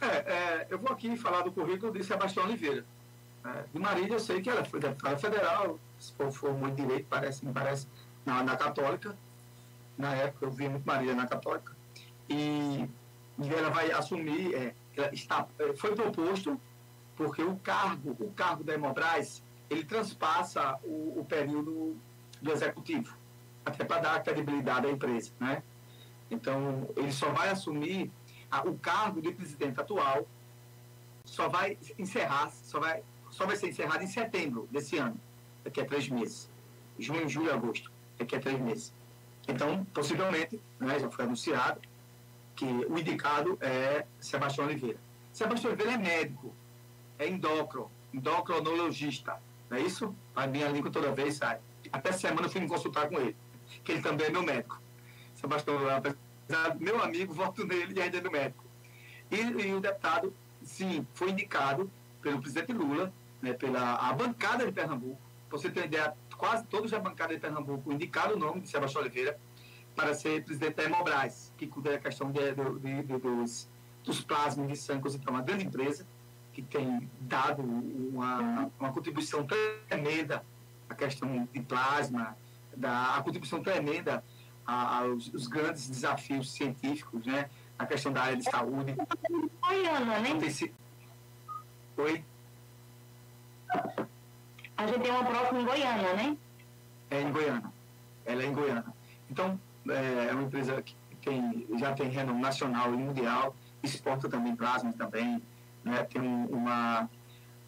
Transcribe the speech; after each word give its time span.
É, 0.00 0.06
é, 0.06 0.66
eu 0.70 0.78
vou 0.78 0.92
aqui 0.92 1.16
falar 1.16 1.42
do 1.42 1.50
currículo 1.50 1.92
de 1.92 2.04
Sebastião 2.04 2.44
Oliveira. 2.44 2.84
É, 3.44 3.64
de 3.72 3.78
Marília, 3.78 4.14
eu 4.14 4.20
sei 4.20 4.40
que 4.40 4.48
ela 4.48 4.64
foi 4.64 4.80
deputada 4.80 5.16
federal, 5.18 5.78
se 5.98 6.12
for, 6.12 6.30
for 6.30 6.54
muito 6.54 6.76
direito, 6.76 7.06
parece, 7.08 7.44
me 7.44 7.52
parece, 7.52 7.86
na, 8.24 8.42
na 8.42 8.56
Católica. 8.56 9.16
Na 9.96 10.14
época, 10.14 10.46
eu 10.46 10.50
vi 10.50 10.68
muito 10.68 10.86
Marília 10.86 11.14
na 11.14 11.26
Católica. 11.26 11.76
E, 12.28 12.88
e 13.38 13.48
ela 13.48 13.70
vai 13.70 13.90
assumir, 13.90 14.54
é, 14.54 14.74
ela 14.96 15.12
está, 15.12 15.46
é, 15.58 15.74
foi 15.74 15.94
proposto, 15.94 16.60
porque 17.16 17.42
o 17.42 17.56
cargo, 17.56 18.16
o 18.20 18.30
cargo 18.30 18.62
da 18.62 18.74
Hemobras, 18.74 19.42
ele 19.68 19.84
transpassa 19.84 20.78
o, 20.84 21.20
o 21.20 21.26
período 21.28 21.96
do 22.40 22.52
executivo, 22.52 23.16
até 23.66 23.84
para 23.84 24.00
dar 24.00 24.22
credibilidade 24.22 24.86
à 24.86 24.90
empresa, 24.90 25.32
né? 25.40 25.62
Então, 26.30 26.88
ele 26.96 27.10
só 27.10 27.30
vai 27.30 27.48
assumir 27.48 28.12
o 28.64 28.78
cargo 28.78 29.20
de 29.20 29.32
presidente 29.32 29.80
atual, 29.80 30.26
só 31.24 31.48
vai 31.48 31.78
encerrar, 31.98 32.50
só 32.50 32.80
vai, 32.80 33.02
só 33.30 33.46
vai 33.46 33.56
ser 33.56 33.68
encerrado 33.68 34.02
em 34.02 34.06
setembro 34.06 34.68
desse 34.70 34.96
ano, 34.96 35.18
daqui 35.62 35.80
a 35.80 35.84
três 35.84 36.08
meses. 36.08 36.48
Junho, 36.98 37.28
julho, 37.28 37.52
agosto, 37.52 37.90
daqui 38.18 38.34
a 38.36 38.40
três 38.40 38.58
meses. 38.58 38.92
Então, 39.46 39.84
possivelmente, 39.94 40.60
né, 40.80 40.98
já 40.98 41.10
foi 41.10 41.24
anunciado, 41.24 41.80
que 42.56 42.64
o 42.64 42.98
indicado 42.98 43.56
é 43.60 44.04
Sebastião 44.18 44.66
Oliveira. 44.66 44.98
Sebastião 45.32 45.72
Oliveira 45.72 45.92
é 45.92 45.96
médico, 45.96 46.52
é 47.18 47.28
endócrino, 47.28 47.90
endocrinologista, 48.12 49.40
não 49.70 49.78
é 49.78 49.82
isso? 49.82 50.14
A 50.34 50.46
minha 50.46 50.68
língua 50.68 50.90
toda 50.90 51.12
vez 51.12 51.36
sai. 51.36 51.60
Até 51.92 52.10
semana 52.12 52.46
eu 52.46 52.50
fui 52.50 52.60
me 52.60 52.68
consultar 52.68 53.08
com 53.08 53.18
ele, 53.20 53.36
que 53.84 53.92
ele 53.92 54.02
também 54.02 54.26
é 54.26 54.30
meu 54.30 54.42
médico. 54.42 54.80
Sebastião, 55.36 55.88
apesar 55.88 56.16
meu 56.78 57.02
amigo, 57.02 57.32
voto 57.34 57.66
nele 57.66 57.94
e 57.96 58.02
ainda 58.02 58.18
é 58.18 58.20
meu 58.20 58.30
médico. 58.30 58.64
E, 59.30 59.36
e, 59.36 59.74
o 59.74 59.80
deputado, 59.80 60.34
sim, 60.62 61.06
foi 61.14 61.30
indicado 61.30 61.90
pelo 62.22 62.40
presidente 62.40 62.72
Lula, 62.72 63.12
né, 63.42 63.52
pela 63.52 63.94
a 63.96 64.12
bancada 64.12 64.64
de 64.64 64.72
Pernambuco. 64.72 65.20
Pra 65.48 65.58
você 65.58 65.70
ter 65.70 65.86
ideia, 65.86 66.14
quase 66.36 66.64
todos 66.66 66.90
da 66.90 66.98
bancada 66.98 67.34
de 67.34 67.40
Pernambuco 67.40 67.92
indicaram 67.92 68.34
o 68.34 68.38
nome 68.38 68.60
de 68.60 68.68
Sebastião 68.68 69.02
Oliveira 69.02 69.38
para 69.94 70.14
ser 70.14 70.44
presidente 70.44 70.74
da 70.74 70.84
Hemobras, 70.84 71.52
que 71.56 71.66
cuida 71.66 71.90
da 71.90 71.98
questão 71.98 72.30
de, 72.30 72.40
de, 72.54 73.02
de, 73.02 73.18
dos, 73.18 73.68
dos 74.04 74.20
plasmas 74.20 74.68
de 74.68 74.76
sangue, 74.76 75.08
então, 75.08 75.34
uma 75.34 75.42
grande 75.42 75.66
empresa 75.66 76.06
que 76.52 76.62
tem 76.62 77.08
dado 77.20 77.62
uma, 77.62 78.70
uma 78.78 78.92
contribuição 78.92 79.46
tremenda 79.86 80.44
à 80.88 80.94
questão 80.94 81.48
de 81.52 81.60
plasma, 81.60 82.36
da, 82.76 83.16
a 83.16 83.22
contribuição 83.22 83.62
tremenda 83.62 84.24
aos, 84.68 85.32
aos 85.32 85.46
grandes 85.46 85.88
desafios 85.88 86.52
científicos, 86.52 87.24
né? 87.24 87.48
A 87.78 87.86
questão 87.86 88.12
da 88.12 88.22
área 88.22 88.36
de 88.36 88.44
saúde. 88.44 88.94
Goiânia, 89.60 90.20
né? 90.20 90.30
Oi? 91.96 92.24
A 94.76 94.86
gente 94.86 95.00
tem 95.00 95.10
uma 95.10 95.24
próxima 95.24 95.60
em 95.60 95.64
Goiânia, 95.64 96.14
né? 96.14 96.36
É 97.10 97.22
em 97.22 97.32
Goiânia. 97.32 97.72
Ela 98.26 98.42
é 98.42 98.46
em 98.46 98.52
Goiânia. 98.52 98.84
Então, 99.30 99.58
é, 99.88 100.28
é 100.28 100.32
uma 100.32 100.42
empresa 100.42 100.82
que 100.82 100.94
tem, 101.22 101.66
já 101.78 101.92
tem 101.94 102.08
renome 102.08 102.40
nacional 102.40 102.92
e 102.92 102.96
mundial, 102.96 103.56
exporta 103.82 104.28
também 104.28 104.54
plasma 104.54 104.92
também, 104.92 105.42
né? 105.84 106.02
tem 106.04 106.20
uma, 106.20 107.08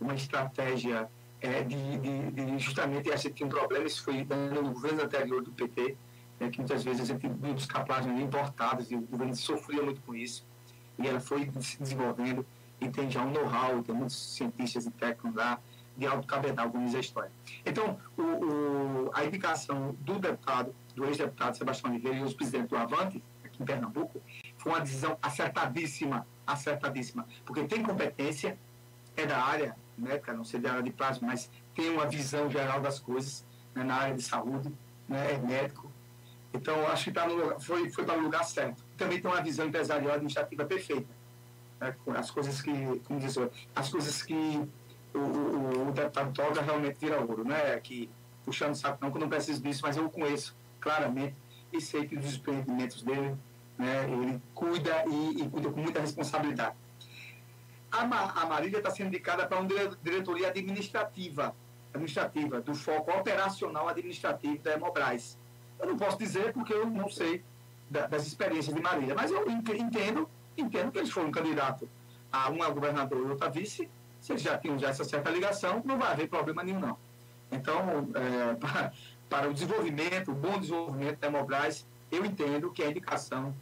uma 0.00 0.14
estratégia 0.14 1.08
é, 1.40 1.62
de, 1.62 1.98
de, 1.98 2.30
de, 2.30 2.58
justamente 2.58 3.10
essa 3.10 3.30
tinha 3.30 3.46
um 3.46 3.50
problema, 3.50 3.86
isso 3.86 4.02
foi 4.02 4.24
no 4.24 4.72
governo 4.72 5.02
anterior 5.02 5.42
do 5.42 5.52
PT, 5.52 5.96
né, 6.38 6.48
que 6.50 6.58
muitas 6.58 6.84
vezes 6.84 7.02
a 7.02 7.04
gente 7.04 7.26
ia 7.26 7.32
buscar 7.32 7.84
plasmas 7.84 8.18
importadas 8.20 8.90
e 8.90 8.96
o 8.96 9.00
governo 9.00 9.34
sofria 9.34 9.82
muito 9.82 10.00
com 10.02 10.14
isso, 10.14 10.46
e 10.98 11.06
ela 11.06 11.20
foi 11.20 11.50
se 11.60 11.80
desenvolvendo 11.80 12.44
e 12.80 12.88
tem 12.88 13.10
já 13.10 13.22
um 13.22 13.30
know-how, 13.30 13.82
tem 13.82 13.94
muitos 13.94 14.34
cientistas 14.34 14.86
e 14.86 14.90
técnicos 14.90 15.34
lá 15.34 15.58
de 15.96 16.06
alto 16.06 16.26
cabedal, 16.28 16.70
como 16.70 16.84
diz 16.86 16.94
a 16.94 17.00
história. 17.00 17.32
Então, 17.66 17.98
o, 18.16 18.22
o, 18.22 19.10
a 19.12 19.24
indicação 19.24 19.96
do 20.00 20.18
deputado, 20.18 20.72
do 20.94 21.04
ex-deputado 21.06 21.56
Sebastião 21.56 21.90
Oliveira 21.90 22.18
e 22.18 22.22
os 22.22 22.34
presidentes 22.34 22.68
do 22.68 22.76
Avante, 22.76 23.22
aqui 23.44 23.60
em 23.60 23.66
Pernambuco, 23.66 24.22
foi 24.56 24.72
uma 24.72 24.80
decisão 24.80 25.18
acertadíssima, 25.20 26.24
acertadíssima, 26.46 27.26
porque 27.44 27.64
tem 27.64 27.82
competência, 27.82 28.56
é 29.16 29.26
da 29.26 29.42
área, 29.42 29.76
né, 29.96 30.20
não 30.28 30.44
sei 30.44 30.60
da 30.60 30.70
área 30.70 30.82
de 30.84 30.92
plasma, 30.92 31.26
mas 31.26 31.50
tem 31.74 31.90
uma 31.90 32.06
visão 32.06 32.48
geral 32.48 32.80
das 32.80 33.00
coisas 33.00 33.44
né, 33.74 33.82
na 33.82 33.96
área 33.96 34.14
de 34.14 34.22
saúde, 34.22 34.72
né, 35.08 35.32
é 35.32 35.38
médico. 35.38 35.90
Então, 36.52 36.86
acho 36.88 37.04
que 37.04 37.12
tá 37.12 37.26
no, 37.26 37.60
foi, 37.60 37.90
foi 37.90 38.04
para 38.04 38.18
o 38.18 38.22
lugar 38.22 38.44
certo. 38.44 38.82
Também 38.96 39.20
tem 39.20 39.30
uma 39.30 39.42
visão 39.42 39.66
empresarial 39.66 40.12
administrativa 40.12 40.64
perfeita. 40.64 41.08
Né, 41.80 41.94
as 42.16 42.30
coisas 42.30 42.60
que, 42.60 42.72
como 43.04 43.20
diz 43.20 43.36
as 43.76 43.88
coisas 43.88 44.22
que 44.22 44.68
o, 45.14 45.18
o, 45.18 45.88
o 45.88 45.92
deputado 45.92 46.32
toca 46.32 46.60
realmente 46.62 46.98
vira 46.98 47.20
ouro, 47.20 47.44
né? 47.44 47.78
Que 47.80 48.10
puxando 48.44 48.74
saco 48.74 48.98
não, 49.00 49.10
que 49.10 49.16
eu 49.18 49.20
não 49.20 49.28
preciso 49.28 49.62
disso, 49.62 49.82
mas 49.82 49.96
eu 49.96 50.06
o 50.06 50.10
conheço 50.10 50.56
claramente 50.80 51.34
e 51.72 51.80
sei 51.80 52.06
que 52.06 52.16
os 52.16 52.34
empreendimentos 52.34 53.02
dele, 53.02 53.36
né, 53.76 54.10
ele 54.10 54.40
cuida 54.54 55.04
e, 55.06 55.42
e 55.42 55.50
cuida 55.50 55.70
com 55.70 55.80
muita 55.80 56.00
responsabilidade. 56.00 56.74
A, 57.92 58.02
a 58.02 58.46
Marília 58.46 58.78
está 58.78 58.90
sendo 58.90 59.08
indicada 59.08 59.46
para 59.46 59.58
uma 59.58 59.68
diretoria 60.02 60.48
administrativa, 60.48 61.54
administrativa, 61.92 62.60
do 62.60 62.74
foco 62.74 63.10
operacional 63.10 63.88
administrativo 63.88 64.58
da 64.62 64.72
Hemobras. 64.72 65.38
Eu 65.78 65.86
não 65.86 65.96
posso 65.96 66.18
dizer 66.18 66.52
porque 66.52 66.72
eu 66.72 66.86
não 66.86 67.08
sei 67.08 67.42
da, 67.90 68.06
das 68.06 68.26
experiências 68.26 68.74
de 68.74 68.80
Marília, 68.80 69.14
mas 69.14 69.30
eu 69.30 69.48
entendo, 69.50 70.28
entendo 70.56 70.92
que 70.92 70.98
eles 70.98 71.10
foram 71.10 71.30
candidato 71.30 71.88
a 72.30 72.48
uma 72.50 72.68
governadora 72.68 73.22
e 73.22 73.30
outra 73.30 73.48
vice, 73.48 73.88
se 74.20 74.32
eles 74.32 74.42
já 74.42 74.58
tinham 74.58 74.78
já 74.78 74.88
essa 74.88 75.04
certa 75.04 75.30
ligação, 75.30 75.82
não 75.84 75.98
vai 75.98 76.12
haver 76.12 76.28
problema 76.28 76.62
nenhum, 76.62 76.80
não. 76.80 76.98
Então, 77.50 78.08
é, 78.14 78.54
para, 78.60 78.92
para, 79.28 79.48
o 79.48 79.54
desenvolvimento, 79.54 80.30
o 80.30 80.34
bom 80.34 80.58
desenvolvimento 80.58 81.18
da 81.18 81.28
Hemobras, 81.28 81.86
eu 82.10 82.24
entendo 82.24 82.70
que 82.70 82.82
a 82.82 82.90
indicação 82.90 83.54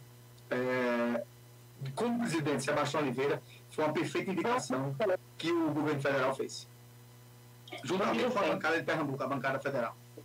é, 0.49 1.23
como 1.95 2.19
presidente 2.19 2.63
Sebastião 2.63 3.01
Oliveira 3.01 3.41
foi 3.69 3.85
uma 3.85 3.93
perfeita 3.93 4.31
indicação 4.31 4.95
que 5.37 5.51
o 5.51 5.71
governo 5.71 6.01
federal 6.01 6.33
fez. 6.33 6.67
Juntamente 7.83 8.31
com 8.31 8.39
a 8.39 8.43
bancada 8.43 8.77
de 8.77 8.83
Pernambuco, 8.83 9.23
a 9.23 9.27
bancada 9.27 9.59
federal. 9.59 9.95